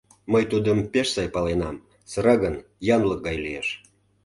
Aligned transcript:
Мый 0.31 0.43
тудым 0.51 0.79
пеш 0.91 1.07
сай 1.15 1.27
паленам: 1.35 1.75
сыра 2.11 2.35
гын, 2.43 2.55
янлык 2.95 3.19
гай 3.27 3.37
лиеш. 3.43 3.67